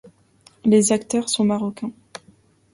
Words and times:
Les 0.65 0.93
acteurs 0.93 1.29
sont 1.29 1.45
Marocains. 1.45 1.91